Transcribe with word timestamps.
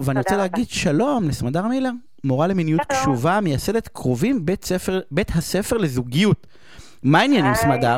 ואני 0.00 0.18
רוצה 0.18 0.36
להגיד 0.36 0.68
שלום 0.68 1.28
לסמדר 1.28 1.66
מילר, 1.66 1.90
מורה 2.24 2.46
למיניות. 2.46 2.80
קשובה, 2.88 3.40
מייסדת 3.40 3.88
קרובים, 3.88 4.46
בית 4.46 4.64
ספר- 4.64 5.00
בית 5.10 5.30
הספר 5.34 5.76
לזוגיות. 5.76 6.46
מה 7.02 7.18
העניינים. 7.20 7.54
סמדר? 7.54 7.96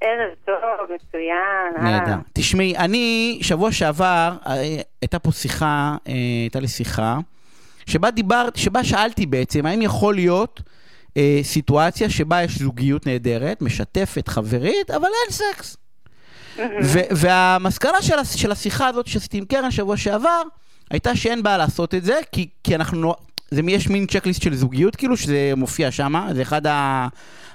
ערב 0.00 0.34
טוב, 0.44 0.54
מצוין. 0.94 1.84
נהדר. 1.84 2.16
תשמעי, 2.32 2.76
אני, 2.76 3.38
שבוע 3.42 3.72
שעבר, 3.72 4.36
אה, 4.46 4.80
הייתה 5.02 5.18
פה 5.18 5.32
שיחה, 5.32 5.96
אה, 6.08 6.12
הייתה 6.42 6.60
לי 6.60 6.68
שיחה, 6.68 7.18
שבה 7.86 8.10
דיברת, 8.10 8.56
שבה 8.56 8.84
שאלתי 8.84 9.26
בעצם, 9.26 9.66
האם 9.66 9.82
יכול 9.82 10.14
להיות 10.14 10.62
אה, 11.16 11.40
סיטואציה 11.42 12.10
שבה 12.10 12.42
יש 12.42 12.58
זוגיות 12.58 13.06
נהדרת, 13.06 13.62
משתפת, 13.62 14.28
חברית, 14.28 14.90
אבל 14.90 15.04
אין 15.04 15.30
סקס. 15.30 15.76
והמסקנה 17.10 18.02
של, 18.02 18.24
של 18.24 18.50
השיחה 18.52 18.86
הזאת 18.88 19.06
שעשיתי 19.06 19.38
עם 19.38 19.44
קרן 19.44 19.70
שבוע 19.70 19.96
שעבר, 19.96 20.42
הייתה 20.90 21.16
שאין 21.16 21.42
בעיה 21.42 21.58
לעשות 21.58 21.94
את 21.94 22.04
זה, 22.04 22.18
כי, 22.32 22.48
כי 22.64 22.74
אנחנו, 22.74 23.00
נו- 23.00 23.14
זה, 23.50 23.60
יש 23.68 23.88
מין 23.88 24.06
צ'קליסט 24.06 24.42
של 24.42 24.54
זוגיות, 24.54 24.96
כאילו, 24.96 25.16
שזה 25.16 25.52
מופיע 25.56 25.90
שם, 25.90 26.28
זה 26.34 26.42
אחד 26.42 26.62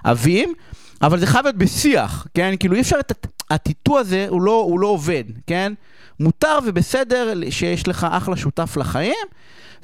האבים, 0.04 0.54
אבל 1.02 1.20
זה 1.20 1.28
חייב 1.28 1.46
להיות 1.46 1.56
בשיח, 1.58 2.28
כן? 2.34 2.54
כאילו, 2.60 2.76
אי 2.76 2.82
אפשר 2.82 3.00
את 3.00 3.12
הט- 3.12 3.28
הטיטו 3.52 4.00
הזה, 4.00 4.26
הוא 4.30 4.42
לא, 4.42 4.52
הוא 4.68 4.80
לא 4.80 4.88
עובד, 4.88 5.24
כן? 5.48 5.74
מותר 6.20 6.60
ובסדר 6.66 7.34
שיש 7.50 7.88
לך 7.88 8.08
אחלה 8.12 8.38
שותף 8.38 8.78
לחיים, 8.78 9.26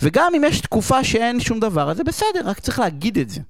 וגם 0.01 0.31
אם 0.37 0.43
יש 0.47 0.61
תקופה 0.61 1.03
שאין 1.03 1.39
שום 1.39 1.59
דבר, 1.59 1.91
אז 1.91 1.97
זה 1.97 2.03
בסדר, 2.03 2.41
רק 2.45 2.59
צריך 2.59 2.79
להגיד 2.79 3.17
את 3.19 3.29
זה. 3.29 3.41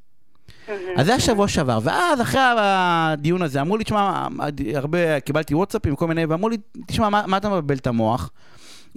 אז 0.97 1.05
זה 1.05 1.11
היה 1.11 1.19
שבוע 1.19 1.47
שעבר, 1.47 1.79
ואז 1.83 2.21
אחרי 2.21 2.41
הדיון 2.57 3.41
הזה 3.41 3.61
אמרו 3.61 3.77
לי, 3.77 3.83
תשמע, 3.83 4.27
הרבה, 4.75 5.19
קיבלתי 5.19 5.55
וואטסאפים 5.55 5.93
וכל 5.93 6.07
מיני, 6.07 6.25
ואמרו 6.25 6.49
לי, 6.49 6.57
תשמע, 6.87 7.09
מה, 7.09 7.23
מה 7.27 7.37
אתה 7.37 7.49
מבלבל 7.49 7.75
את 7.75 7.87
המוח? 7.87 8.29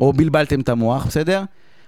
או 0.00 0.12
בלבלתם 0.12 0.60
את 0.60 0.68
המוח, 0.68 1.06
בסדר? 1.06 1.42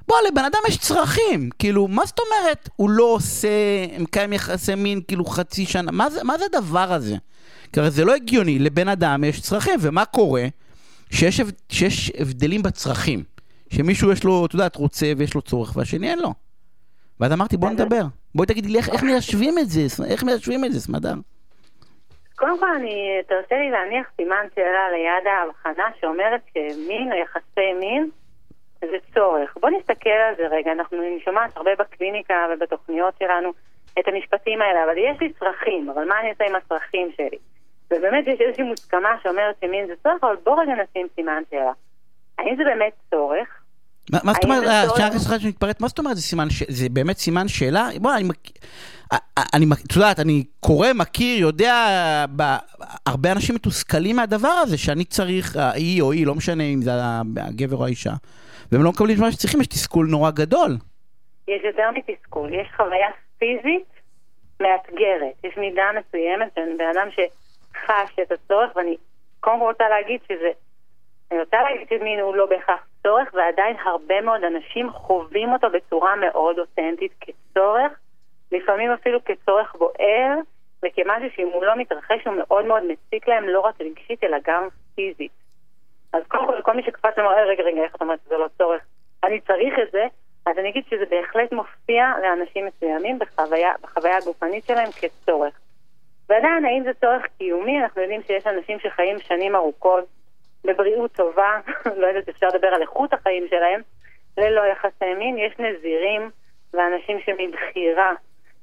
בוא, 0.08 0.16
לבן 0.28 0.44
אדם 0.44 0.58
יש 0.68 0.76
צרכים, 0.76 1.50
כאילו, 1.58 1.88
מה 1.88 2.06
זאת 2.06 2.18
אומרת, 2.18 2.68
הוא 2.76 2.90
לא 2.90 3.04
עושה, 3.04 3.48
מקיים 3.98 4.32
יחסי 4.32 4.74
מין, 4.74 5.00
כאילו, 5.08 5.24
חצי 5.24 5.66
שנה, 5.66 5.92
מה 5.92 6.10
זה, 6.10 6.24
מה 6.24 6.38
זה 6.38 6.44
הדבר 6.52 6.92
הזה? 6.92 7.16
כי 7.72 7.80
הרי 7.80 7.90
זה 7.90 8.04
לא 8.04 8.14
הגיוני, 8.14 8.58
לבן 8.58 8.88
אדם 8.88 9.24
יש 9.24 9.40
צרכים, 9.40 9.74
ומה 9.80 10.04
קורה? 10.04 10.46
שיש, 11.10 11.40
שיש 11.68 12.12
הבדלים 12.18 12.62
בצרכים. 12.62 13.22
שמישהו 13.70 14.12
יש 14.12 14.24
לו, 14.24 14.46
את 14.46 14.54
יודעת, 14.54 14.76
רוצה 14.76 15.12
ויש 15.16 15.34
לו 15.34 15.42
צורך, 15.42 15.76
והשני 15.76 16.10
אין 16.10 16.18
לו. 16.18 16.34
ואז 17.20 17.32
אמרתי, 17.32 17.56
בוא 17.56 17.70
נדבר. 17.70 18.06
בואי 18.34 18.46
תגידי 18.46 18.68
לי 18.68 18.78
איך, 18.78 18.88
איך 18.88 19.02
מיישבים 19.02 19.58
את 19.58 19.70
זה, 19.70 19.86
איך 20.04 20.22
מיישבים 20.22 20.64
את 20.64 20.72
זה, 20.72 20.80
סמדר? 20.80 21.14
קודם 22.40 22.58
כל, 22.58 22.74
אני, 22.74 23.20
תרשה 23.26 23.58
לי 23.58 23.70
להניח 23.70 24.10
סימן 24.16 24.46
שאלה 24.54 24.90
ליד 24.90 25.26
ההבחנה 25.26 25.90
שאומרת 26.00 26.40
שמין 26.52 27.12
או 27.12 27.18
יחסי 27.18 27.72
מין 27.80 28.10
זה 28.80 28.96
צורך. 29.14 29.56
בוא 29.60 29.70
נסתכל 29.70 30.10
על 30.10 30.34
זה 30.36 30.46
רגע. 30.46 30.72
אנחנו, 30.72 30.98
אני 30.98 31.20
הרבה 31.56 31.70
בקליניקה 31.78 32.46
ובתוכניות 32.52 33.14
שלנו 33.18 33.52
את 33.98 34.08
המשפטים 34.08 34.62
האלה, 34.62 34.84
אבל 34.84 34.98
יש 34.98 35.20
לי 35.20 35.32
צרכים, 35.32 35.90
אבל 35.90 36.08
מה 36.08 36.20
אני 36.20 36.30
עושה 36.30 36.44
עם 36.44 36.54
הצרכים 36.54 37.08
שלי? 37.16 37.38
ובאמת 37.90 38.26
יש 38.26 38.40
איזושהי 38.40 38.64
מוסכמה 38.64 39.16
שאומרת 39.22 39.56
שמין 39.60 39.86
זה 39.86 39.94
צורך, 40.02 40.24
אבל 40.24 40.36
בוא 40.44 40.62
רגע 40.62 40.72
נשים 40.72 41.06
סימן 41.14 41.42
שאלה. 41.50 41.72
האם 42.38 42.56
זה 42.56 42.64
באמת 42.64 42.92
צורך? 43.10 43.59
מה 44.24 44.32
זאת 44.32 44.44
אומרת, 44.44 44.64
אחת 45.16 45.40
שאני 45.40 45.48
מתפרט, 45.48 45.80
מה 45.80 45.88
זאת 45.88 45.98
אומרת 45.98 46.16
זה 46.16 46.22
סימן, 46.22 46.48
זה 46.68 46.86
באמת 46.92 47.16
סימן 47.16 47.48
שאלה? 47.48 47.88
בוא, 48.00 48.12
אני, 48.14 49.66
מק- 49.66 49.80
את 49.86 49.96
יודעת, 49.96 50.20
אני 50.20 50.44
קורא, 50.60 50.88
מכיר, 50.94 51.38
יודע, 51.40 51.74
ב- 52.36 52.56
הרבה 53.06 53.32
אנשים 53.32 53.54
מתוסכלים 53.54 54.16
מהדבר 54.16 54.48
הזה, 54.48 54.78
שאני 54.78 55.04
צריך, 55.04 55.56
היא 55.74 56.02
או 56.02 56.12
היא, 56.12 56.26
לא 56.26 56.34
משנה 56.34 56.62
אם 56.64 56.82
זה 56.82 56.90
הגבר 57.36 57.76
או 57.76 57.84
האישה, 57.84 58.12
והם 58.72 58.82
לא 58.82 58.90
מקבלים 58.90 59.16
את 59.16 59.20
מה 59.20 59.32
שצריכים, 59.32 59.60
יש 59.60 59.66
תסכול 59.66 60.06
נורא 60.06 60.30
גדול. 60.30 60.76
יש 61.48 61.62
יותר 61.64 61.90
מתסכול, 61.94 62.54
יש 62.54 62.68
חוויה 62.76 63.08
פיזית 63.38 63.88
מאתגרת. 64.60 65.34
יש 65.44 65.56
מידה 65.56 65.84
מסוימת 65.98 66.48
של 66.54 66.60
בן 66.78 66.84
אדם 66.94 67.08
שחש 67.10 68.18
את 68.22 68.32
הצורך, 68.32 68.76
ואני 68.76 68.96
קודם 69.40 69.58
כל 69.58 69.64
רוצה 69.64 69.84
להגיד 69.88 70.20
שזה, 70.28 70.50
אני 71.30 71.40
רוצה 71.40 71.56
להגיד 71.62 71.88
שמין 71.88 72.20
הוא 72.20 72.36
לא 72.36 72.46
בהכרח 72.46 72.80
צורך, 73.02 73.28
ועדיין 73.34 73.76
הרבה 73.84 74.20
מאוד 74.20 74.44
אנשים 74.44 74.90
חווים 74.90 75.52
אותו 75.52 75.70
בצורה 75.70 76.16
מאוד 76.16 76.58
אותנטית 76.58 77.12
כצורך, 77.20 77.92
לפעמים 78.52 78.90
אפילו 78.90 79.24
כצורך 79.24 79.74
בוער, 79.74 80.34
וכמשהו 80.84 81.30
שאם 81.36 81.48
הוא 81.52 81.64
לא 81.64 81.76
מתרחש 81.76 82.26
הוא 82.26 82.34
מאוד 82.34 82.64
מאוד 82.64 82.82
מציק 82.84 83.28
להם, 83.28 83.48
לא 83.48 83.60
רק 83.60 83.74
רגשית 83.80 84.24
אלא 84.24 84.36
גם 84.46 84.68
פיזית. 84.94 85.32
אז 86.12 86.22
קודם 86.28 86.46
כל, 86.46 86.62
כל 86.62 86.72
מי 86.76 86.82
שקפץ 86.82 87.18
ואומר, 87.18 87.32
"אה, 87.32 87.44
רגע, 87.44 87.62
רגע, 87.62 87.82
איך 87.82 87.94
אתה 87.94 88.04
אומר 88.04 88.14
שזה 88.26 88.36
לא 88.36 88.46
צורך? 88.58 88.82
אני 89.24 89.40
צריך 89.40 89.74
את 89.82 89.92
זה, 89.92 90.06
אז 90.46 90.58
אני 90.58 90.68
אגיד 90.68 90.84
שזה 90.90 91.04
בהחלט 91.10 91.52
מופיע 91.52 92.12
לאנשים 92.22 92.66
מסוימים 92.66 93.18
בחוויה, 93.18 93.72
בחוויה 93.82 94.16
הגופנית 94.16 94.64
שלהם 94.64 94.90
כצורך. 95.00 95.54
ועדיין, 96.28 96.64
האם 96.64 96.82
זה 96.84 96.90
צורך 97.00 97.22
קיומי? 97.38 97.80
אנחנו 97.80 98.02
יודעים 98.02 98.22
שיש 98.22 98.46
אנשים 98.46 98.78
שחיים 98.80 99.18
שנים 99.18 99.56
ארוכות 99.56 100.04
בבריאות 100.64 101.12
טובה, 101.12 101.60
לא 102.00 102.06
יודעת, 102.06 102.28
אפשר 102.28 102.48
לדבר 102.48 102.66
על 102.66 102.82
איכות 102.82 103.12
החיים 103.12 103.46
שלהם, 103.50 103.80
ללא 104.38 104.60
יחסי 104.60 105.14
מין. 105.18 105.38
יש 105.38 105.52
נזירים 105.58 106.30
ואנשים 106.72 107.18
שמבחירה 107.26 108.12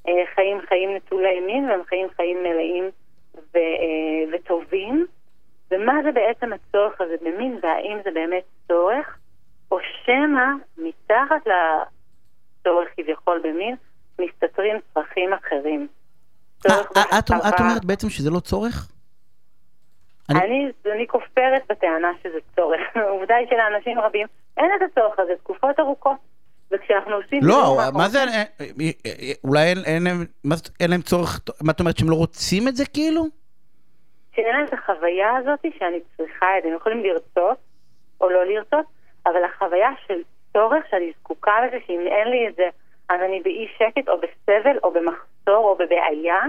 אה, 0.08 0.24
חיים 0.36 0.58
חיים 0.68 0.96
נטולי 0.96 1.40
מין 1.40 1.70
והם 1.70 1.82
חיים 1.90 2.08
חיים 2.16 2.44
מלאים 2.44 2.90
ו, 3.54 3.58
אה, 3.58 4.34
וטובים. 4.34 5.08
ומה 5.72 5.94
זה 6.04 6.12
בעצם 6.12 6.54
הצורך 6.54 7.02
הזה 7.02 7.16
במין, 7.22 7.60
והאם 7.64 7.98
זה 8.04 8.12
באמת 8.14 8.44
צורך, 8.68 9.18
או 9.72 9.78
שמא 10.06 10.46
מתחת 10.78 11.42
לצורך 11.48 12.88
כביכול 12.98 13.42
במין, 13.44 13.76
מסתתרים 14.20 14.76
צרכים 14.94 15.34
אחרים. 15.34 15.88
צורך 16.60 16.98
אה, 16.98 17.20
את 17.20 17.32
את. 17.32 17.60
אומרת 17.60 17.86
בעצם 17.86 18.10
שזה 18.10 18.30
לא 18.30 18.40
צורך? 18.40 18.92
אני- 20.30 20.40
אני, 20.40 20.72
אני 20.94 21.08
כופרת 21.08 21.62
בטענה 21.70 22.12
שזה 22.24 22.38
צורך. 22.56 22.82
העובדה 22.96 23.36
היא 23.36 23.48
שלאנשים 23.50 24.00
רבים 24.00 24.28
אין 24.58 24.66
את 24.78 24.82
הצורך 24.92 25.20
הזה 25.20 25.34
תקופות 25.36 25.80
ארוכות. 25.80 26.18
וכשאנחנו 26.72 27.16
עושים... 27.16 27.40
לא, 27.44 27.78
מה 27.94 28.10
זה, 28.10 28.20
אולי 29.44 29.74
אין 30.80 30.90
להם 30.90 31.02
צורך, 31.02 31.40
מה 31.64 31.72
את 31.72 31.80
אומרת, 31.80 31.98
שהם 31.98 32.10
לא 32.10 32.16
רוצים 32.16 32.68
את 32.68 32.76
זה 32.76 32.84
כאילו? 32.94 33.24
שאין 34.36 34.56
להם 34.56 34.66
את 34.66 34.74
החוויה 34.74 35.36
הזאת 35.36 35.60
שאני 35.80 36.00
צריכה 36.18 36.58
את 36.58 36.64
זה. 36.64 36.70
הם 36.70 36.76
יכולים 36.76 37.04
לרצות 37.04 37.58
או 38.22 38.30
לא 38.30 38.46
לרצות, 38.46 38.86
אבל 39.26 39.44
החוויה 39.44 39.90
של 40.08 40.22
צורך 40.54 40.84
שאני 40.90 41.12
זקוקה 41.20 41.52
לזה, 41.68 41.78
שאם 41.88 42.00
אין 42.08 42.28
לי 42.28 42.48
את 42.48 42.56
זה, 42.56 42.70
אז 43.10 43.20
אני 43.26 43.42
באי 43.44 43.68
שקט 43.78 44.10
או 44.10 44.18
בסבל 44.18 44.78
או 44.84 44.92
במחסור 44.92 45.66
או 45.70 45.76
בבעיה. 45.76 46.40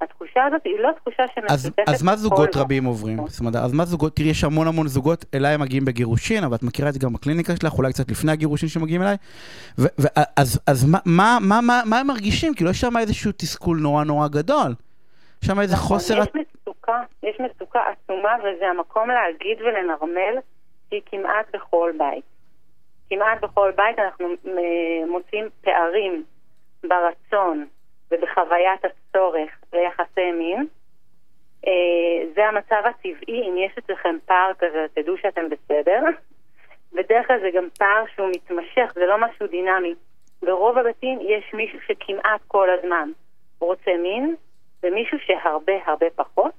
התחושה 0.00 0.44
הזאת 0.44 0.60
היא 0.64 0.78
לא 0.78 0.90
תחושה 1.00 1.22
אז, 1.48 1.62
שמשותפת. 1.62 1.88
אז 1.88 2.02
מה 2.02 2.16
זוגות 2.16 2.54
כל- 2.54 2.60
רבים 2.60 2.84
עוברים? 2.84 3.18
זאת 3.26 3.40
אומרת, 3.40 3.54
אז 3.54 3.72
מה 3.72 3.84
זוגות, 3.84 4.16
תראי, 4.16 4.28
יש 4.28 4.44
המון 4.44 4.66
המון 4.66 4.88
זוגות, 4.88 5.24
אליי 5.34 5.56
מגיעים 5.56 5.84
בגירושין, 5.84 6.44
אבל 6.44 6.54
את 6.54 6.62
מכירה 6.62 6.88
את 6.88 6.94
זה 6.94 7.00
גם 7.00 7.12
בקליניקה 7.12 7.56
שלך, 7.56 7.72
אולי 7.78 7.92
קצת 7.92 8.10
לפני 8.10 8.32
הגירושין 8.32 8.68
שמגיעים 8.68 9.02
אליי. 9.02 9.16
ו, 9.78 9.82
ו, 10.00 10.06
אז, 10.36 10.60
אז 10.66 10.84
מה, 10.90 10.98
מה, 11.04 11.38
מה, 11.40 11.60
מה, 11.60 11.82
מה 11.86 11.98
הם 11.98 12.06
מרגישים? 12.06 12.54
כאילו, 12.54 12.70
יש 12.70 12.80
שם 12.80 12.96
איזשהו 12.96 13.32
תסכול 13.36 13.78
נורא 13.78 14.04
נורא 14.04 14.28
גדול. 14.28 14.74
יש 15.42 15.48
שם 15.48 15.60
איזה 15.60 15.74
נכון, 15.74 15.88
חוסר... 15.88 16.14
יש 16.18 16.28
מצוקה, 16.34 17.02
יש 17.22 17.36
מצוקה 17.40 17.80
עצומה, 17.80 18.30
וזה 18.40 18.66
המקום 18.66 19.08
להגיד 19.08 19.60
ולנרמל 19.60 20.34
שהיא 20.88 21.00
כמעט 21.06 21.46
בכל 21.54 21.92
בית. 21.98 22.24
כמעט 23.10 23.40
בכל 23.42 23.70
בית 23.76 23.98
אנחנו 23.98 24.26
אה, 24.46 25.06
מוצאים 25.10 25.44
פערים 25.60 26.24
ברצון 26.82 27.66
ובחוויית 28.10 28.84
הצורך 28.84 29.50
ליחסי 29.72 30.32
מין. 30.32 30.66
אה, 31.66 32.26
זה 32.34 32.46
המצב 32.46 32.82
הטבעי, 32.84 33.48
אם 33.48 33.56
יש 33.58 33.78
אצלכם 33.78 34.16
פער 34.26 34.52
כזה, 34.58 34.86
תדעו 34.94 35.16
שאתם 35.18 35.48
בסדר. 35.50 36.00
בדרך 36.96 37.26
כלל 37.26 37.40
זה 37.40 37.50
גם 37.54 37.68
פער 37.78 38.04
שהוא 38.14 38.28
מתמשך, 38.30 38.92
זה 38.94 39.06
לא 39.06 39.18
משהו 39.18 39.46
דינמי. 39.46 39.94
ברוב 40.42 40.78
הבתים 40.78 41.18
יש 41.22 41.54
מישהו 41.54 41.78
שכמעט 41.80 42.40
כל 42.48 42.68
הזמן 42.70 43.10
רוצה 43.60 43.90
מין, 44.02 44.36
ומישהו 44.82 45.18
שהרבה 45.18 45.72
הרבה 45.86 46.06
פחות. 46.14 46.52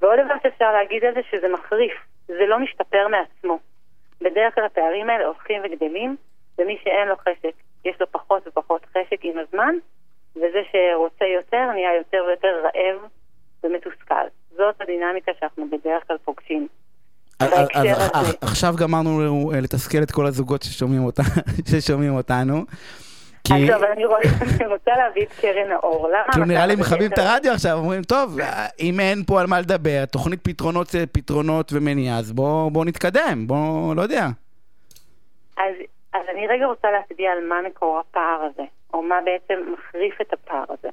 ועוד 0.00 0.18
דבר 0.24 0.34
שאפשר 0.42 0.72
להגיד 0.72 1.04
על 1.04 1.14
זה, 1.14 1.20
שזה 1.30 1.48
מחריף, 1.48 1.92
זה 2.26 2.46
לא 2.46 2.58
משתפר 2.58 3.08
מעצמו. 3.08 3.58
בדרך 4.20 4.54
כלל 4.54 4.64
הפערים 4.64 5.10
האלה 5.10 5.26
הולכים 5.26 5.62
וגדלים, 5.64 6.16
ומי 6.58 6.78
שאין 6.84 7.08
לו 7.08 7.16
חשק, 7.16 7.52
יש 7.84 8.00
לו 8.00 8.06
פחות 8.10 8.46
ופחות 8.46 8.86
חשק 8.86 9.20
עם 9.22 9.38
הזמן, 9.38 9.74
וזה 10.36 10.60
שרוצה 10.72 11.24
יותר 11.24 11.70
נהיה 11.72 11.90
יותר 11.98 12.18
ויותר 12.28 12.48
רעב 12.64 13.10
ומתוסכל. 13.64 14.26
זאת 14.56 14.74
הדינמיקה 14.80 15.32
שאנחנו 15.40 15.66
בדרך 15.70 16.02
כלל 16.06 16.16
פוגשים. 16.24 16.68
אז, 17.40 17.50
הזה. 17.74 18.32
עכשיו 18.40 18.74
גמרנו 18.78 19.52
אה, 19.54 19.60
לתסכל 19.60 20.02
את 20.02 20.10
כל 20.10 20.26
הזוגות 20.26 20.62
ששומעים, 20.62 21.04
אותנו. 22.16 22.64
כי 23.44 23.54
אז 23.54 23.60
טוב, 23.70 23.82
אני 23.82 24.04
רוצה- 24.04 24.92
להביא 24.96 25.22
את 25.22 25.32
קרן 25.40 25.72
האור. 25.72 26.08
למה 26.08 26.32
כאילו 26.32 26.46
נראה 26.46 26.66
לי 26.66 26.76
מכבים 26.76 27.12
את 27.12 27.18
הרדיו 27.18 27.52
עכשיו, 27.52 27.78
אומרים, 27.78 28.02
טוב, 28.02 28.40
אה, 28.40 28.66
אם 28.80 29.00
אין 29.00 29.24
פה 29.26 29.40
על 29.40 29.46
מה 29.46 29.60
לדבר, 29.60 30.04
תוכנית 30.04 30.40
פתרונות 30.42 30.86
זה 30.86 31.06
פתרונות 31.06 31.72
ומניעה, 31.72 32.18
אז 32.18 32.32
בואו 32.32 32.70
בוא 32.70 32.84
נתקדם, 32.84 33.46
בואו, 33.46 33.94
לא 33.96 34.02
יודע. 34.02 34.26
אז 35.58 35.74
אז 36.12 36.22
אני 36.28 36.46
רגע 36.46 36.66
רוצה 36.66 36.90
להצביע 36.90 37.32
על 37.32 37.48
מה 37.48 37.62
מקור 37.62 37.98
הפער 37.98 38.42
הזה, 38.42 38.62
או 38.94 39.02
מה 39.02 39.20
בעצם 39.24 39.72
מחריף 39.72 40.20
את 40.20 40.32
הפער 40.32 40.64
הזה. 40.68 40.88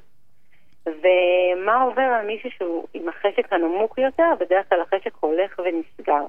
ומה 0.86 1.82
עובר 1.82 2.02
על 2.02 2.26
מישהו 2.26 2.50
שהוא 2.50 2.86
עם 2.94 3.08
החשק 3.08 3.52
הנמוך 3.52 3.98
יותר, 3.98 4.32
בדרך 4.40 4.68
כלל 4.68 4.80
החשק 4.80 5.14
הולך 5.20 5.58
ונסגר. 5.58 6.24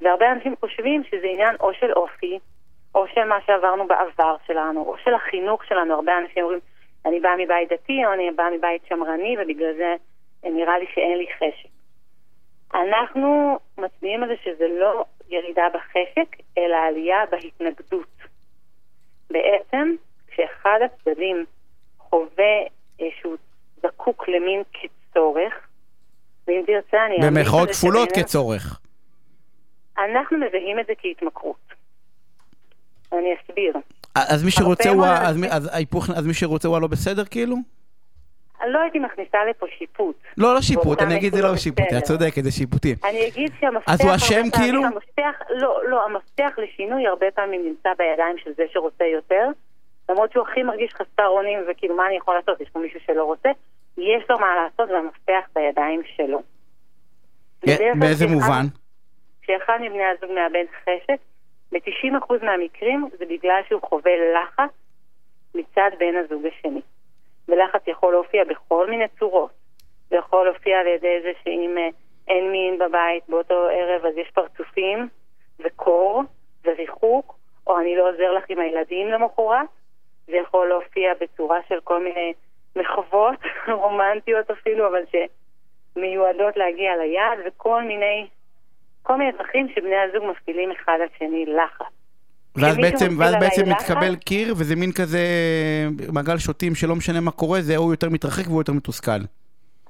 והרבה 0.00 0.32
אנשים 0.32 0.54
חושבים 0.60 1.04
שזה 1.04 1.26
עניין 1.26 1.56
או 1.60 1.74
של 1.74 1.92
אופי, 1.92 2.38
או 2.94 3.06
של 3.08 3.24
מה 3.24 3.40
שעברנו 3.46 3.86
בעבר 3.86 4.36
שלנו, 4.46 4.82
או 4.82 4.96
של 4.98 5.14
החינוך 5.14 5.64
שלנו. 5.64 5.94
הרבה 5.94 6.18
אנשים 6.18 6.42
אומרים, 6.42 6.60
אני 7.06 7.20
באה 7.20 7.36
מבית 7.36 7.72
דתי, 7.72 8.06
או 8.06 8.12
אני 8.12 8.30
באה 8.30 8.50
מבית 8.50 8.82
שמרני, 8.88 9.36
ובגלל 9.38 9.72
זה 9.76 9.94
נראה 10.44 10.78
לי 10.78 10.86
שאין 10.94 11.18
לי 11.18 11.26
חשק. 11.36 11.68
אנחנו 12.74 13.58
מצביעים 13.78 14.22
על 14.22 14.28
זה 14.28 14.34
שזה 14.44 14.68
לא 14.68 15.04
ירידה 15.28 15.66
בחשק, 15.74 16.36
אלא 16.58 16.76
עלייה 16.76 17.24
בהתנגדות. 17.30 18.15
בעצם, 19.30 19.94
כשאחד 20.26 20.78
הצדדים 20.84 21.44
חווה 21.98 22.56
שהוא 23.20 23.36
זקוק 23.82 24.28
למין 24.28 24.62
כצורך, 24.72 25.54
ואם 26.48 26.62
תרצה, 26.66 27.06
אני... 27.06 27.26
במרכאות 27.26 27.70
כפולות 27.70 28.12
כצורך. 28.12 28.80
אנחנו 29.98 30.38
מזהים 30.38 30.80
את 30.80 30.86
זה 30.86 30.92
כהתמכרות. 30.98 31.66
אני 33.12 33.34
אסביר. 33.42 33.72
אז 34.14 34.44
מי 34.44 34.50
שרוצה 34.50 34.90
הוא, 34.90 35.06
אז, 35.06 35.36
אז, 35.50 35.74
ההיפוך, 35.74 36.10
אז 36.10 36.26
מי 36.26 36.34
שרוצה 36.34 36.68
הוא 36.68 36.76
הלא 36.76 36.86
בסדר 36.86 37.24
כאילו? 37.24 37.56
לא 38.66 38.80
הייתי 38.80 38.98
מכניסה 38.98 39.38
לפה 39.50 39.66
שיפוט. 39.78 40.16
לא, 40.38 40.54
לא 40.54 40.60
שיפוט, 40.60 41.02
אני 41.02 41.16
אגיד 41.16 41.34
זה 41.34 41.42
לא 41.42 41.56
שיפוטי, 41.56 41.98
את 41.98 42.02
צודקת, 42.02 42.42
זה 42.42 42.50
שיפוטי. 42.50 42.94
אני 43.04 43.28
אגיד 43.28 43.52
שהמפתח... 43.60 43.92
אז 43.92 44.00
הוא 44.00 44.14
אשם 44.16 44.50
כאילו? 44.56 44.84
המפתח, 44.84 45.34
לא, 45.50 45.80
לא, 45.88 46.04
המפתח 46.04 46.50
לשינוי 46.58 47.06
הרבה 47.06 47.26
פעמים 47.34 47.64
נמצא 47.66 47.88
בידיים 47.98 48.38
של 48.38 48.50
זה 48.56 48.62
שרוצה 48.72 49.04
יותר, 49.04 49.48
למרות 50.08 50.32
שהוא 50.32 50.44
הכי 50.48 50.62
מרגיש 50.62 50.94
חסר 50.94 51.26
אונים 51.26 51.58
וכאילו 51.70 51.96
מה 51.96 52.06
אני 52.06 52.16
יכול 52.16 52.34
לעשות, 52.34 52.60
יש 52.60 52.68
פה 52.68 52.78
מישהו 52.78 53.00
שלא 53.06 53.24
רוצה, 53.24 53.48
יש 53.98 54.24
לו 54.30 54.38
מה 54.38 54.46
לעשות 54.56 54.90
והמפתח 54.90 55.48
בידיים 55.54 56.02
שלו. 56.16 56.42
באיזה 57.98 58.26
מובן? 58.26 58.66
כשאחד 59.42 59.78
מבני 59.80 60.04
הזוג 60.04 60.30
מאבד 60.30 60.64
חשק, 60.82 61.20
ב-90% 61.72 62.44
מהמקרים 62.44 63.08
זה 63.18 63.24
בגלל 63.30 63.60
שהוא 63.68 63.80
חווה 63.82 64.12
לחץ 64.34 64.70
מצד 65.54 65.90
בן 65.98 66.16
הזוג 66.24 66.42
השני. 66.46 66.80
ולחץ 67.48 67.80
יכול 67.86 68.12
להופיע 68.12 68.44
בכל 68.44 68.90
מיני 68.90 69.04
צורות. 69.18 69.50
זה 70.10 70.16
יכול 70.16 70.44
להופיע 70.44 70.80
על 70.80 70.86
ידי 70.86 71.20
זה 71.22 71.32
שאם 71.44 71.74
אה, 71.78 71.88
אין 72.28 72.52
מין 72.52 72.78
בבית 72.78 73.28
באותו 73.28 73.54
ערב 73.54 74.06
אז 74.06 74.16
יש 74.16 74.30
פרצופים 74.30 75.08
וקור 75.64 76.22
וריחוק, 76.64 77.34
או 77.66 77.78
אני 77.80 77.96
לא 77.96 78.08
עוזר 78.08 78.32
לך 78.32 78.44
עם 78.48 78.58
הילדים 78.60 79.08
למחרת. 79.08 79.66
זה 80.26 80.36
יכול 80.36 80.68
להופיע 80.68 81.12
בצורה 81.20 81.58
של 81.68 81.80
כל 81.84 82.04
מיני 82.04 82.32
מחוות 82.76 83.38
רומנטיות 83.80 84.50
אפילו, 84.50 84.88
אבל 84.88 85.02
שמיועדות 85.10 86.56
להגיע 86.56 86.96
ליעד, 86.96 87.38
וכל 87.46 87.82
מיני, 87.82 88.26
כל 89.02 89.16
מיני 89.16 89.32
דרכים 89.32 89.68
שבני 89.68 89.96
הזוג 89.96 90.24
מפעילים 90.24 90.70
אחד 90.70 90.98
על 91.02 91.08
שני 91.18 91.46
לחץ. 91.46 91.92
ואז 92.60 92.76
בעצם, 92.76 93.18
ואז 93.18 93.34
בעצם 93.40 93.70
מתקבל 93.70 94.16
קיר, 94.16 94.54
וזה 94.58 94.76
מין 94.76 94.92
כזה 94.92 95.18
מעגל 96.12 96.38
שוטים 96.38 96.74
שלא 96.74 96.94
משנה 96.96 97.20
מה 97.20 97.30
קורה, 97.30 97.60
זה 97.60 97.76
הוא 97.76 97.92
יותר 97.92 98.08
מתרחק 98.10 98.46
והוא 98.46 98.60
יותר 98.60 98.72
מתוסכל. 98.72 99.20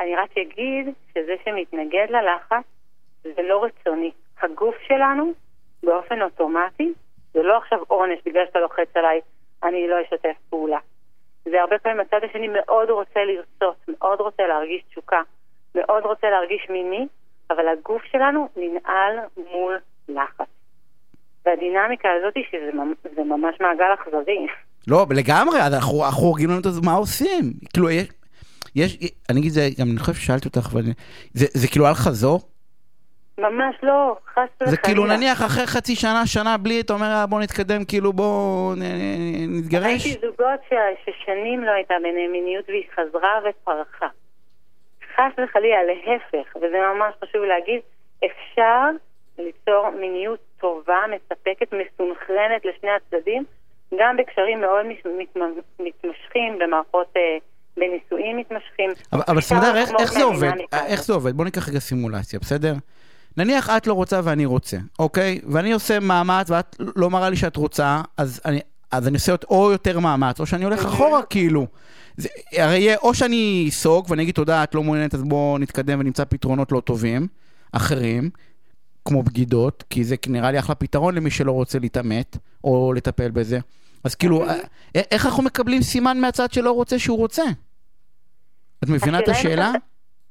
אני 0.01 0.17
רק 0.17 0.31
אגיד 0.39 0.89
שזה 1.15 1.35
שמתנגד 1.45 2.07
ללחץ 2.11 2.65
זה 3.23 3.43
לא 3.43 3.65
רצוני. 3.65 4.11
הגוף 4.43 4.75
שלנו, 4.89 5.33
באופן 5.83 6.23
אוטומטי, 6.23 6.93
זה 7.35 7.43
לא 7.43 7.57
עכשיו 7.57 7.79
עונש 7.89 8.19
בגלל 8.27 8.43
שאתה 8.47 8.59
לוחץ 8.59 8.89
עליי, 8.95 9.21
אני 9.63 9.89
לא 9.89 9.97
אשתף 10.03 10.37
פעולה. 10.51 10.79
זה 11.45 11.61
הרבה 11.61 11.79
פעמים 11.79 12.01
הצד 12.01 12.21
השני 12.31 12.49
מאוד 12.49 12.91
רוצה 12.91 13.21
לרצות, 13.25 13.77
מאוד 13.89 14.21
רוצה 14.21 14.43
להרגיש 14.47 14.83
תשוקה, 14.91 15.21
מאוד 15.75 16.05
רוצה 16.05 16.31
להרגיש 16.31 16.67
מיני, 16.71 17.07
אבל 17.51 17.69
הגוף 17.69 18.03
שלנו 18.13 18.49
ננעל 18.57 19.17
מול 19.53 19.79
לחץ. 20.09 20.47
והדינמיקה 21.47 22.09
הזאת 22.19 22.35
היא 22.35 22.45
שזה 22.51 22.71
ממש 23.25 23.55
מעגל 23.61 23.95
אכזרי. 23.95 24.47
לא, 24.89 25.07
לגמרי, 25.17 25.59
אנחנו 25.67 26.05
הורגים 26.21 26.51
לנו 26.51 26.59
את 26.59 26.65
זה, 26.65 26.81
מה 26.85 26.93
עושים? 26.93 27.53
כאילו, 27.73 27.91
יש, 27.91 28.09
יש, 28.77 28.99
אני 29.31 29.41
אגיד 29.41 29.51
זה, 29.51 29.69
גם 29.81 29.87
אני 29.91 29.99
חושב 29.99 30.15
ששאלתי 30.15 30.49
אותך, 30.49 30.69
אבל 30.73 30.83
זה, 31.33 31.47
זה 31.55 31.69
כאילו 31.69 31.87
על 31.87 31.95
חזור? 31.95 32.41
ממש 33.39 33.77
לא, 33.83 34.17
חס 34.33 34.49
וחלילה. 34.57 34.71
זה 34.71 34.77
כאילו 34.77 35.07
נניח 35.07 35.43
אחרי 35.47 35.67
חצי 35.67 35.97
שנה, 35.97 36.23
שנה 36.27 36.57
בלי, 36.57 36.81
אתה 36.81 36.93
אומר 36.93 37.25
בוא 37.29 37.41
נתקדם, 37.41 37.85
כאילו 37.85 38.13
בוא 38.13 38.75
נתגרש? 39.49 40.05
הייתי 40.05 40.27
זוגות 40.27 40.61
ששנים 41.05 41.65
לא 41.65 41.71
הייתה 41.71 41.95
ביניהם 42.03 42.33
מיניות 42.33 42.65
והיא 42.69 42.85
חזרה 42.95 43.39
ופרחה. 43.51 44.07
חס 45.15 45.33
וחלילה, 45.45 45.79
להפך, 45.85 46.57
וזה 46.57 46.77
ממש 46.95 47.15
חשוב 47.25 47.43
להגיד, 47.43 47.81
אפשר 48.19 48.91
ליצור 49.39 49.91
מיניות 50.01 50.46
טובה, 50.61 50.99
מספקת, 51.15 51.67
מסונכרנת 51.73 52.65
לשני 52.65 52.91
הצדדים, 52.91 53.45
גם 54.01 54.17
בקשרים 54.17 54.61
מאוד 54.61 54.87
מתמשכים, 55.79 56.59
במערכות, 56.59 57.07
אה, 57.17 57.39
בנישואים 57.77 58.37
מתמשכים. 58.37 58.91
אבל, 59.13 59.23
אבל 59.29 59.41
סמדר, 59.41 59.77
איך, 59.77 59.91
איך 59.99 60.13
זה 60.13 60.23
עובד? 60.23 60.53
איך 60.73 61.05
זה 61.05 61.13
עובד? 61.13 61.37
בוא 61.37 61.45
ניקח 61.45 61.69
רגע 61.69 61.79
סימולציה, 61.79 62.39
בסדר? 62.39 62.75
נניח 63.37 63.71
את 63.77 63.87
לא 63.87 63.93
רוצה 63.93 64.21
ואני 64.25 64.47
רוצה, 64.47 64.77
אוקיי? 64.99 65.41
ואני 65.53 65.73
עושה 65.73 66.01
מאמץ 66.01 66.51
ואת 66.51 66.77
לא 66.97 67.11
מראה 67.11 67.31
לי 67.31 67.37
שאת 67.37 67.57
רוצה, 67.57 68.01
אז 68.17 68.41
אני, 68.45 68.61
אז 68.93 69.09
אני 69.09 69.15
עושה 69.15 69.35
או 69.51 69.73
יותר 69.73 69.99
מאמץ, 69.99 70.41
או 70.41 70.47
שאני 70.47 70.65
הולך 70.65 70.85
אחורה 70.85 71.23
כאילו. 71.23 71.67
זה, 72.17 72.29
הרי 72.53 72.79
יהיה 72.79 72.97
או 72.97 73.15
שאני 73.15 73.67
אסוג 73.69 74.07
ואני 74.11 74.23
אגיד 74.23 74.35
תודה, 74.35 74.65
את 74.65 74.75
לא 74.75 74.83
מעוניינת, 74.83 75.15
אז 75.15 75.23
בואו 75.23 75.59
נתקדם 75.59 76.01
ונמצא 76.01 76.25
פתרונות 76.25 76.73
לא 76.73 76.81
טובים, 76.81 77.27
אחרים, 77.73 78.31
כמו 79.07 79.23
בגידות, 79.23 79.85
כי 79.91 80.05
זה 80.05 80.17
נראה 80.29 80.51
לי 80.51 80.59
אחלה 80.59 80.75
פתרון 80.75 81.15
למי 81.15 81.31
שלא 81.31 81.53
רוצה 81.53 81.79
להתעמת, 81.79 82.37
או 82.65 82.93
לטפל 82.97 83.31
בזה. 83.31 83.59
אז 84.05 84.15
כאילו, 84.15 84.45
איך 84.95 85.27
אנחנו 85.27 85.43
מקבלים 85.43 85.83
סימן 85.83 86.21
מהצד 86.21 86.53
שלא 86.53 86.71
רוצה 86.71 86.99
שהוא 86.99 87.19
רוצה? 87.19 87.43
את 88.85 88.89
מבינה 88.89 89.19
את 89.19 89.29
השאלה? 89.29 89.71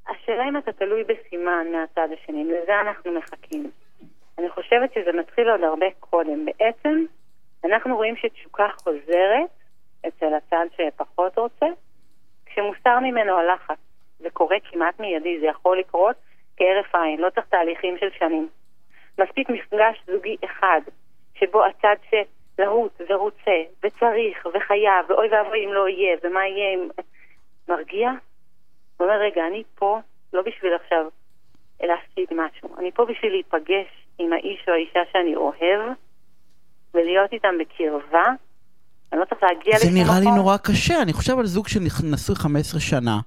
השאלה 0.09 0.43
אם 0.49 0.57
אתה 0.57 0.71
תלוי 0.71 1.03
בסימן 1.03 1.65
מהצד 1.71 2.07
השני, 2.13 2.43
לזה 2.43 2.73
אנחנו 2.81 3.11
מחכים. 3.11 3.71
אני 4.37 4.49
חושבת 4.49 4.93
שזה 4.93 5.11
מתחיל 5.19 5.49
עוד 5.49 5.63
הרבה 5.63 5.85
קודם. 5.99 6.45
בעצם, 6.45 7.05
אנחנו 7.65 7.95
רואים 7.95 8.15
שתשוקה 8.15 8.67
חוזרת 8.77 9.49
אצל 10.07 10.33
הצד 10.33 10.65
שפחות 10.77 11.37
רוצה, 11.37 11.65
כשמוסר 12.45 12.99
ממנו 12.99 13.37
הלחץ. 13.37 13.77
זה 14.19 14.29
קורה 14.29 14.57
כמעט 14.71 14.99
מיידי, 14.99 15.39
זה 15.39 15.45
יכול 15.45 15.79
לקרות 15.79 16.15
כהרף 16.57 16.95
עין, 16.95 17.19
לא 17.19 17.29
צריך 17.29 17.45
תהליכים 17.49 17.97
של 17.99 18.09
שנים. 18.19 18.47
מספיק 19.19 19.49
מפגש 19.49 20.03
זוגי 20.07 20.35
אחד, 20.45 20.81
שבו 21.39 21.65
הצד 21.65 21.95
שלהוט 22.09 23.01
ורוצה 23.09 23.57
וצריך 23.83 24.45
וחייב, 24.45 25.09
ואוי 25.09 25.27
ואבוי 25.31 25.65
אם 25.65 25.73
לא 25.73 25.87
יהיה, 25.89 26.17
ומה 26.23 26.47
יהיה 26.47 26.73
אם... 26.73 26.89
מרגיע? 27.69 28.09
הוא 28.97 29.07
אומר, 29.07 29.19
רגע, 29.19 29.47
אני 29.47 29.63
פה 29.75 29.99
לא 30.33 30.41
בשביל 30.41 30.73
עכשיו 30.73 31.05
להפסיד 31.83 32.27
משהו, 32.31 32.69
אני 32.79 32.91
פה 32.91 33.05
בשביל 33.05 33.31
להיפגש 33.31 33.87
עם 34.19 34.33
האיש 34.33 34.65
או 34.67 34.73
האישה 34.73 34.99
שאני 35.11 35.35
אוהב, 35.35 35.95
ולהיות 36.93 37.33
איתם 37.33 37.55
בקרבה. 37.59 38.25
אני 39.11 39.19
לא 39.19 39.25
צריך 39.25 39.43
להגיע 39.43 39.75
לשום 39.75 39.89
מקום. 39.89 40.03
זה 40.03 40.03
נראה 40.03 40.19
לי 40.19 40.37
נורא 40.37 40.57
קשה, 40.57 41.01
אני 41.01 41.13
חושב 41.13 41.39
על 41.39 41.45
זוג 41.45 41.67
שנשוי 41.67 42.35
15 42.35 42.79
שנה. 42.79 43.19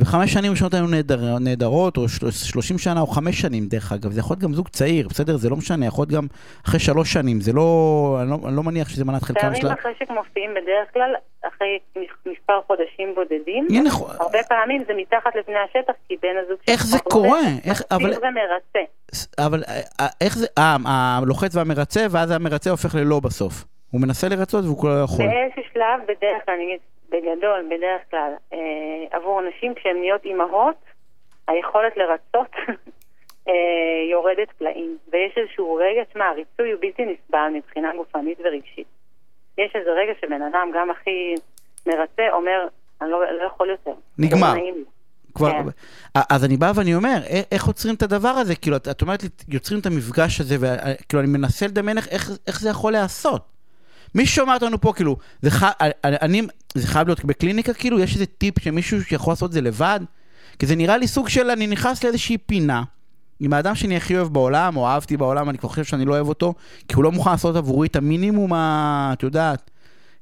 וחמש 0.00 0.32
שנים 0.32 0.52
ראשונות 0.52 0.74
היו 0.74 0.86
נהדר, 0.86 1.38
נהדרות, 1.40 1.96
או 1.96 2.02
שלושים 2.30 2.78
שנה, 2.78 3.00
או 3.00 3.06
חמש 3.06 3.40
שנים, 3.40 3.66
דרך 3.68 3.92
אגב. 3.92 4.10
זה 4.10 4.20
יכול 4.20 4.34
להיות 4.34 4.42
גם 4.42 4.52
זוג 4.52 4.68
צעיר, 4.68 5.08
בסדר? 5.08 5.36
זה 5.36 5.50
לא 5.50 5.56
משנה, 5.56 5.86
יכול 5.86 6.02
להיות 6.02 6.12
גם 6.12 6.26
אחרי 6.66 6.80
שלוש 6.80 7.12
שנים. 7.12 7.40
זה 7.40 7.52
לא... 7.52 8.18
אני 8.22 8.30
לא, 8.30 8.38
אני 8.48 8.56
לא 8.56 8.62
מניח 8.62 8.88
שזה 8.88 9.04
מנת 9.04 9.22
חלקם 9.22 9.54
של... 9.54 9.60
פערים 9.60 9.76
אחרי 9.80 9.92
שמופיעים 10.06 10.50
בדרך 10.50 10.92
כלל 10.92 11.14
אחרי 11.42 11.78
מספר 12.26 12.60
חודשים 12.66 13.14
בודדים. 13.14 13.66
הנה, 13.70 13.90
הרבה 14.20 14.38
פעמים 14.48 14.82
זה 14.86 14.92
מתחת 14.96 15.36
לפני 15.36 15.54
השטח, 15.58 15.92
כי 16.08 16.16
בן 16.22 16.36
הזוג 16.44 16.58
איך 16.68 16.86
זה 16.86 16.98
קורה? 16.98 17.40
איך... 17.64 17.82
אבל... 17.90 18.10
ומרצה. 18.10 18.92
אבל 19.38 19.62
אה, 20.00 20.06
איך 20.20 20.38
זה... 20.38 20.46
אה, 20.58 20.76
הלוחץ 20.86 21.56
והמרצה, 21.56 22.06
ואז 22.10 22.30
המרצה 22.30 22.70
הופך 22.70 22.94
ללא 22.94 23.20
בסוף. 23.20 23.64
הוא 23.90 24.00
מנסה 24.00 24.28
לרצות 24.28 24.64
והוא 24.64 24.88
לא 24.88 25.02
יכול. 25.02 25.26
באיזשהו 25.26 25.62
שלב, 25.72 26.00
בדרך 26.02 26.44
כלל, 26.44 26.54
אני 26.54 26.64
אגיד, 26.64 26.80
בגדול, 27.10 27.66
בדרך 27.70 28.02
כלל, 28.10 28.32
אה, 28.52 28.58
עבור 29.10 29.40
נשים 29.40 29.74
כשהן 29.74 29.96
נהיות 30.00 30.24
אימהות, 30.24 30.76
היכולת 31.48 31.96
לרצות 31.96 32.52
אה, 33.48 33.52
יורדת 34.10 34.48
פלאים. 34.58 34.98
ויש 35.12 35.32
איזשהו 35.36 35.74
רגע, 35.74 36.02
שמע, 36.12 36.24
הריצוי 36.24 36.72
הוא 36.72 36.80
בלתי 36.80 37.02
נסבל 37.04 37.48
מבחינה 37.54 37.96
גופנית 37.96 38.38
ורגשית. 38.40 38.86
יש 39.58 39.72
איזה 39.74 39.90
רגע 39.90 40.12
שבן 40.20 40.42
אדם, 40.42 40.70
גם 40.74 40.90
הכי 40.90 41.34
מרצה, 41.86 42.22
אומר, 42.32 42.66
אני 43.02 43.10
לא, 43.10 43.32
לא 43.32 43.42
יכול 43.46 43.70
יותר. 43.70 43.94
נגמר. 44.18 44.54
כבר, 45.34 45.50
כן. 45.50 46.20
אז 46.30 46.44
אני 46.44 46.56
בא 46.56 46.72
ואני 46.74 46.94
אומר, 46.94 47.16
איך 47.52 47.66
עוצרים 47.66 47.94
את 47.94 48.02
הדבר 48.02 48.28
הזה? 48.28 48.56
כאילו, 48.56 48.76
את 48.76 49.02
אומרת 49.02 49.22
לי, 49.22 49.28
יוצרים 49.48 49.80
את 49.80 49.86
המפגש 49.86 50.40
הזה, 50.40 50.54
וכאילו, 50.60 51.22
אני 51.22 51.32
מנסה 51.32 51.66
לדמיין 51.66 51.98
איך, 51.98 52.30
איך 52.46 52.60
זה 52.60 52.70
יכול 52.70 52.92
להיעשות. 52.92 53.42
מישהו 54.14 54.36
שומע 54.36 54.54
אותנו 54.54 54.80
פה, 54.80 54.92
כאילו, 54.96 55.16
זה, 55.42 55.50
ח... 55.50 55.62
אני, 56.04 56.42
זה 56.74 56.86
חייב 56.86 57.08
להיות 57.08 57.24
בקליניקה, 57.24 57.74
כאילו, 57.74 57.98
יש 57.98 58.14
איזה 58.14 58.26
טיפ 58.26 58.58
שמישהו 58.58 59.04
שיכול 59.04 59.32
לעשות 59.32 59.48
את 59.48 59.52
זה 59.52 59.60
לבד? 59.60 60.00
כי 60.58 60.66
זה 60.66 60.76
נראה 60.76 60.96
לי 60.96 61.06
סוג 61.06 61.28
של, 61.28 61.50
אני 61.50 61.66
נכנס 61.66 62.04
לאיזושהי 62.04 62.38
פינה, 62.38 62.82
עם 63.40 63.52
האדם 63.52 63.74
שאני 63.74 63.96
הכי 63.96 64.16
אוהב 64.16 64.28
בעולם, 64.28 64.76
או 64.76 64.86
אהבתי 64.86 65.16
בעולם, 65.16 65.50
אני 65.50 65.58
כבר 65.58 65.68
חושב 65.68 65.84
שאני 65.84 66.04
לא 66.04 66.14
אוהב 66.14 66.28
אותו, 66.28 66.54
כי 66.88 66.94
הוא 66.94 67.04
לא 67.04 67.12
מוכן 67.12 67.30
לעשות 67.30 67.56
עבורי 67.56 67.88
את 67.88 67.96
המינימום, 67.96 68.52
ה... 68.52 69.10
את 69.12 69.22
יודעת, 69.22 69.70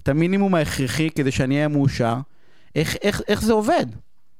את 0.02 0.09
המינימום 0.09 0.54
ההכרחי 0.54 1.11
כדי 1.11 1.30
שאני 1.30 1.54
אהיה 1.54 1.68
מאושר. 1.68 2.14
איך, 2.76 2.97
איך, 3.02 3.23
איך 3.28 3.42
זה 3.42 3.52
עובד? 3.52 3.87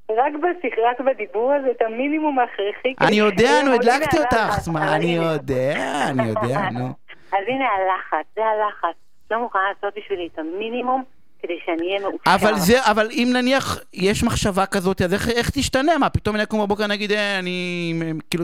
רק 0.09 0.33
בשיח, 0.33 0.73
רק 0.91 1.07
בדיבור 1.07 1.53
הזה, 1.53 1.67
את 1.71 1.81
המינימום 1.81 2.39
ההכרחי. 2.39 2.93
אני 3.01 3.15
יודע, 3.15 3.51
נו, 3.65 3.73
הדלקתי 3.73 4.17
אותך, 4.19 4.69
אני 4.77 5.15
יודע, 5.15 6.05
אני 6.09 6.27
יודע, 6.27 6.69
נו. 6.79 6.87
אז 7.31 7.43
הנה 7.47 7.65
הלחץ, 7.65 8.25
זה 8.35 8.41
הלחץ. 8.45 9.08
לא 9.31 9.39
מוכנה 9.39 9.61
לעשות 9.73 9.93
בשבילי 9.97 10.29
את 10.33 10.39
המינימום. 10.39 11.03
כדי 11.39 11.59
שאני 11.65 11.87
אהיה 11.87 11.99
מאושר. 11.99 12.35
אבל 12.35 12.53
זה, 12.55 12.91
אבל 12.91 13.07
אם 13.11 13.27
נניח 13.33 13.79
יש 13.93 14.23
מחשבה 14.23 14.65
כזאת, 14.65 15.01
אז 15.01 15.13
איך, 15.13 15.29
איך 15.29 15.49
תשתנה? 15.49 15.97
מה, 15.97 16.09
פתאום 16.09 16.35
אני 16.35 16.43
אקום 16.43 16.63
בבוקר 16.65 16.87
נגיד, 16.87 17.11
אה, 17.11 17.39
אני, 17.39 17.93
כאילו, 18.29 18.43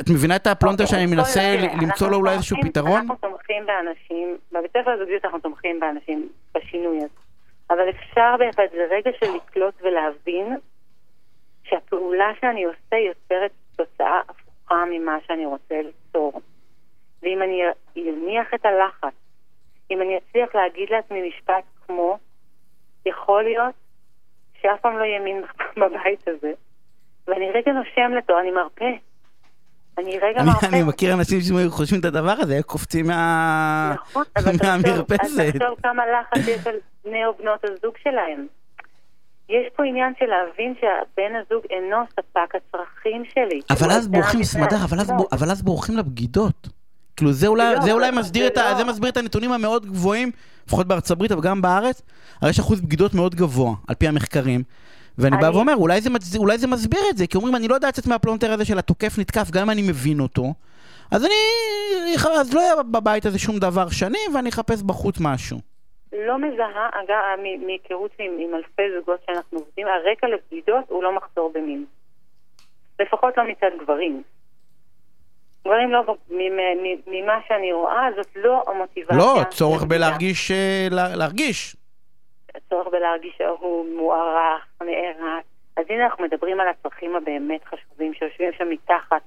את 0.00 0.10
מבינה 0.10 0.36
את 0.36 0.46
הפלונטר 0.46 0.86
שאני 0.86 1.06
מנסה 1.06 1.40
למצוא 1.82 2.10
לו 2.10 2.16
אולי 2.16 2.34
איזשהו 2.34 2.56
פתרון? 2.62 3.00
אנחנו 3.00 3.16
תומכים 3.16 3.66
באנשים, 3.66 4.36
בבית 4.52 4.70
ספר 4.70 4.90
הזוגיות 4.90 5.24
אנחנו 5.24 5.38
תומכים 5.38 5.80
באנשים 5.80 6.28
בשינוי 6.54 6.96
הזה. 6.96 7.22
אבל 7.70 7.90
אפשר 7.90 8.36
בהחלט, 8.38 8.70
זה 8.70 8.86
רגע 8.90 9.10
של 9.20 9.26
לקלוט 9.36 9.74
ולהבין 9.82 10.56
שהפעולה 11.64 12.32
שאני 12.40 12.64
עושה 12.64 12.96
יוצרת 12.96 13.50
תוצאה 13.76 14.20
הפוכה 14.28 14.84
ממה 14.90 15.16
שאני 15.26 15.46
רוצה 15.46 15.74
ליצור. 15.74 16.40
ואם 17.22 17.42
אני 17.42 17.62
אניח 17.96 18.54
את 18.54 18.66
הלחץ, 18.66 19.14
אם 19.92 20.02
אני 20.02 20.18
אצליח 20.18 20.54
להגיד 20.54 20.88
לעצמי 20.90 21.28
משפט 21.28 21.64
כמו, 21.86 22.18
יכול 23.06 23.44
להיות 23.44 23.74
שאף 24.62 24.80
פעם 24.80 24.98
לא 24.98 25.04
יהיה 25.04 25.20
מין 25.20 25.42
בבית 25.80 26.28
הזה, 26.28 26.52
ואני 27.26 27.50
רגע 27.50 27.72
נושם 27.72 28.12
לתו, 28.18 28.38
אני 28.40 28.50
מרפה. 28.50 28.90
אני 29.98 30.18
רגע 30.18 30.42
מרפה. 30.42 30.66
אני 30.66 30.82
מכיר 30.82 31.14
אנשים 31.14 31.40
שחושבים 31.40 32.00
את 32.00 32.04
הדבר 32.04 32.34
הזה, 32.38 32.58
קופצים 32.66 33.06
נכון, 33.10 34.24
מהמרפסת. 34.62 35.24
אז 35.24 35.40
תחשוב 35.56 35.80
כמה 35.82 36.02
לחץ 36.06 36.48
יש 36.48 36.66
על 36.66 36.76
בני 37.04 37.26
או 37.26 37.32
בנות 37.38 37.64
הזוג 37.64 37.94
שלהם. 38.02 38.46
יש 39.48 39.66
פה 39.76 39.84
עניין 39.84 40.12
של 40.18 40.26
להבין 40.26 40.74
שהבן 40.80 41.32
הזוג 41.36 41.62
אינו 41.70 41.96
ספק 42.10 42.54
הצרכים 42.54 43.22
שלי. 43.34 43.60
אבל 43.70 43.90
אז 43.90 44.08
בורחים, 44.08 44.42
סמדר, 44.42 44.76
אבל 45.32 45.50
אז 45.50 45.62
בורחים 45.62 45.96
לבגידות. 45.96 46.81
כאילו 47.22 47.32
זה 47.32 47.46
אולי, 47.46 47.74
לא, 47.74 47.80
זה 47.80 47.92
אולי 47.92 48.10
מסביר, 48.10 48.46
את, 48.46 48.56
לא. 48.56 48.74
זה 48.74 48.84
מסביר 48.84 49.10
את 49.10 49.16
הנתונים 49.16 49.52
המאוד 49.52 49.86
גבוהים, 49.86 50.30
לפחות 50.66 50.86
בארצות 50.86 51.10
הברית, 51.10 51.32
אבל 51.32 51.40
גם 51.42 51.62
בארץ, 51.62 52.02
הרי 52.40 52.50
יש 52.50 52.58
אחוז 52.58 52.80
בגידות 52.80 53.14
מאוד 53.14 53.34
גבוה, 53.34 53.74
על 53.88 53.94
פי 53.94 54.08
המחקרים. 54.08 54.62
ואני 55.18 55.36
אני... 55.36 55.42
בא 55.42 55.56
ואומר, 55.56 55.74
אולי 55.76 56.00
זה, 56.00 56.38
אולי 56.38 56.58
זה 56.58 56.66
מסביר 56.66 57.00
את 57.10 57.16
זה, 57.16 57.26
כי 57.26 57.36
אומרים, 57.36 57.56
אני 57.56 57.68
לא 57.68 57.74
יודע 57.74 57.88
לצאת 57.88 58.06
מהפלונטר 58.06 58.52
הזה 58.52 58.64
של 58.64 58.78
התוקף 58.78 59.18
נתקף, 59.18 59.50
גם 59.50 59.62
אם 59.62 59.70
אני 59.70 59.82
מבין 59.82 60.20
אותו, 60.20 60.54
אז 61.12 61.24
אני, 61.24 61.34
אז 62.40 62.54
לא 62.54 62.60
יהיה 62.60 62.82
בבית 62.82 63.26
הזה 63.26 63.38
שום 63.38 63.58
דבר 63.58 63.88
שני, 63.88 64.18
ואני 64.34 64.48
אחפש 64.48 64.82
בחוץ 64.82 65.16
משהו. 65.20 65.58
לא 66.12 66.38
מזהה, 66.38 66.88
אגב, 66.92 67.16
מהיכרות 67.66 68.10
עם, 68.18 68.32
עם 68.38 68.54
אלפי 68.54 68.82
זוגות 68.98 69.20
שאנחנו 69.26 69.58
עובדים, 69.58 69.86
הרקע 69.86 70.26
לבגידות 70.26 70.84
הוא 70.88 71.02
לא 71.02 71.16
מחסור 71.16 71.52
במין. 71.54 71.84
לפחות 73.00 73.36
לא 73.36 73.44
מצד 73.48 73.70
גברים. 73.82 74.22
גברים 75.64 75.92
לא, 75.92 76.16
ממה 77.06 77.40
שאני 77.48 77.72
רואה, 77.72 78.08
זאת 78.16 78.36
לא 78.36 78.62
המוטיבציה. 78.66 79.16
לא, 79.16 79.44
צורך 79.50 79.82
בלהרגיש, 79.82 80.50
אה, 80.50 80.88
להרגיש. 81.18 81.76
צורך 82.68 82.86
בלהרגיש 82.92 83.34
שהוא 83.38 83.86
מוערך, 83.96 84.66
נערץ. 84.80 85.44
אז 85.76 85.84
הנה 85.88 86.04
אנחנו 86.04 86.24
מדברים 86.24 86.60
על 86.60 86.68
הצרכים 86.68 87.16
הבאמת 87.16 87.64
חשובים 87.64 88.14
שיושבים 88.14 88.52
שם 88.58 88.70
מתחת 88.70 89.22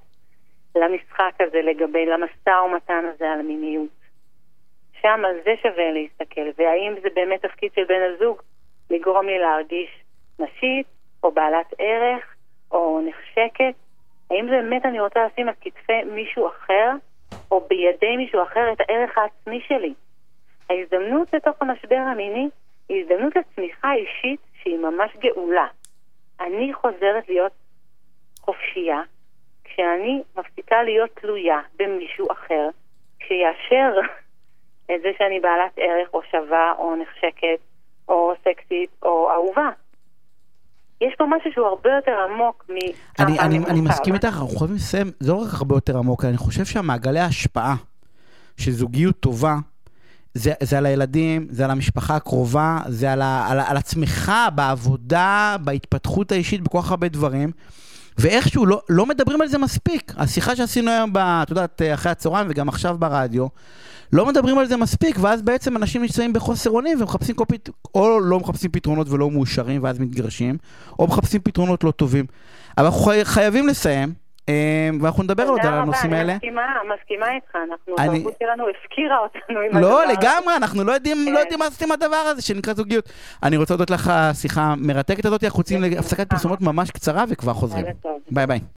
למשחק 0.75 1.33
הזה 1.39 1.61
לגבי, 1.61 2.05
למשא 2.05 2.49
ומתן 2.65 3.05
הזה 3.13 3.31
על 3.31 3.39
המיניות. 3.39 3.89
שם 5.01 5.21
על 5.25 5.35
זה 5.45 5.53
שווה 5.61 5.91
להסתכל, 5.91 6.49
והאם 6.57 6.93
זה 7.01 7.07
באמת 7.15 7.45
תפקיד 7.45 7.71
של 7.75 7.83
בן 7.83 8.01
הזוג 8.13 8.41
לגרום 8.89 9.25
לי 9.25 9.39
להרגיש 9.39 9.89
נשית, 10.39 10.87
או 11.23 11.31
בעלת 11.31 11.73
ערך, 11.77 12.35
או 12.71 13.01
נחשקת, 13.09 13.75
האם 14.35 14.47
באמת 14.47 14.85
אני 14.85 14.99
רוצה 14.99 15.19
לשים 15.25 15.47
על 15.47 15.53
כתפי 15.61 16.03
מישהו 16.03 16.47
אחר, 16.47 16.91
או 17.51 17.67
בידי 17.69 18.17
מישהו 18.17 18.43
אחר, 18.43 18.73
את 18.73 18.79
הערך 18.79 19.17
העצמי 19.17 19.61
שלי? 19.67 19.93
ההזדמנות 20.69 21.33
לתוך 21.33 21.61
המשבר 21.61 21.95
המיני 21.95 22.49
היא 22.89 23.03
הזדמנות 23.03 23.33
לצמיחה 23.35 23.93
אישית 23.93 24.39
שהיא 24.63 24.77
ממש 24.77 25.11
גאולה. 25.17 25.67
אני 26.39 26.73
חוזרת 26.73 27.29
להיות 27.29 27.51
חופשייה 28.41 29.01
כשאני 29.63 30.23
מפסיקה 30.37 30.83
להיות 30.83 31.09
תלויה 31.13 31.59
במישהו 31.79 32.31
אחר 32.31 32.69
שיאשר 33.27 33.99
את 34.95 35.01
זה 35.01 35.09
שאני 35.17 35.39
בעלת 35.39 35.71
ערך 35.77 36.13
או 36.13 36.21
שווה 36.31 36.73
או 36.77 36.95
נחשקת 36.95 37.59
או 38.07 38.33
סקסית 38.43 38.89
או 39.03 39.31
אהובה. 39.31 39.69
יש 41.01 41.14
פה 41.29 41.35
משהו 41.37 41.51
שהוא 41.53 41.67
הרבה 41.67 41.89
יותר 41.95 42.11
עמוק 42.29 42.65
מ... 42.69 42.73
אני, 43.19 43.39
אני, 43.39 43.57
אני 43.57 43.81
מסכים 43.81 44.13
איתך, 44.13 44.25
אנחנו 44.25 44.47
חייבים 44.47 44.75
לסיים, 44.75 45.11
זה 45.19 45.31
לא 45.31 45.37
רק 45.37 45.53
הרבה 45.53 45.75
יותר 45.75 45.97
עמוק, 45.97 46.25
אני 46.25 46.37
חושב 46.37 46.65
שהמעגלי 46.65 47.19
ההשפעה 47.19 47.75
של 48.57 48.71
זוגיות 48.71 49.19
טובה, 49.19 49.55
זה, 50.33 50.53
זה 50.63 50.77
על 50.77 50.85
הילדים, 50.85 51.47
זה 51.49 51.65
על 51.65 51.71
המשפחה 51.71 52.15
הקרובה, 52.15 52.79
זה 52.87 53.11
על, 53.11 53.21
ה, 53.21 53.47
על, 53.49 53.59
על 53.59 53.77
עצמך, 53.77 54.31
בעבודה, 54.55 55.55
בהתפתחות 55.63 56.31
האישית, 56.31 56.61
בכל 56.61 56.81
כך 56.81 56.91
הרבה 56.91 57.07
דברים. 57.07 57.51
ואיכשהו 58.17 58.65
לא, 58.65 58.81
לא 58.89 59.05
מדברים 59.05 59.41
על 59.41 59.47
זה 59.47 59.57
מספיק. 59.57 60.13
השיחה 60.17 60.55
שעשינו 60.55 60.91
היום, 60.91 61.13
ב, 61.13 61.17
את 61.17 61.49
יודעת, 61.49 61.81
אחרי 61.93 62.11
הצהריים 62.11 62.47
וגם 62.49 62.69
עכשיו 62.69 62.95
ברדיו, 62.99 63.47
לא 64.13 64.25
מדברים 64.25 64.57
על 64.57 64.67
זה 64.67 64.77
מספיק, 64.77 65.17
ואז 65.21 65.41
בעצם 65.41 65.77
אנשים 65.77 66.01
נמצאים 66.01 66.33
בחוסר 66.33 66.69
אונים 66.69 67.01
ומחפשים 67.01 67.35
כל 67.35 67.45
פת... 67.47 67.69
או 67.95 68.19
לא 68.19 68.39
מחפשים 68.39 68.71
פתרונות 68.71 69.09
ולא 69.09 69.31
מאושרים 69.31 69.83
ואז 69.83 69.99
מתגרשים, 69.99 70.57
או 70.99 71.07
מחפשים 71.07 71.41
פתרונות 71.41 71.83
לא 71.83 71.91
טובים. 71.91 72.25
אבל 72.77 72.85
אנחנו 72.85 73.01
חי... 73.01 73.25
חייבים 73.25 73.67
לסיים. 73.67 74.24
אה, 74.49 74.89
ואנחנו 75.01 75.23
נדבר 75.23 75.43
עוד 75.43 75.59
על 75.63 75.73
הנושאים 75.73 76.13
האלה. 76.13 76.33
תודה 76.39 76.51
רבה, 76.51 76.61
אני 76.61 76.79
מסכימה, 76.79 76.95
מסכימה 77.01 77.31
איתך, 77.35 77.55
אנחנו, 77.55 77.93
התרבות 77.99 78.33
שלנו 78.43 78.63
הפקירה 78.69 79.17
אותנו 79.17 79.59
עם 79.59 79.77
הדבר 79.77 79.87
הזה. 79.87 80.05
לא, 80.05 80.13
לגמרי, 80.13 80.55
אנחנו 80.57 80.83
לא 80.83 80.91
יודעים, 80.91 81.17
לא 81.33 81.39
יודעים 81.39 81.59
מה 81.59 81.65
עושים 81.65 81.91
הדבר 81.91 82.15
הזה 82.15 82.41
שנקרא 82.41 82.73
זוגיות. 82.73 83.09
אני 83.43 83.57
רוצה 83.57 83.73
להודות 83.73 83.89
לך 83.89 84.13
שיחה 84.33 84.73
מרתקת 84.77 85.25
הזאת, 85.25 85.43
אנחנו 85.43 85.59
יוצאים 85.59 85.81
להפסקת 85.81 86.29
פרסומות 86.29 86.61
ממש 86.61 86.91
קצרה 86.91 87.23
וכבר 87.29 87.53
חוזרים. 87.53 87.85
ביי 88.31 88.47
ביי. 88.47 88.59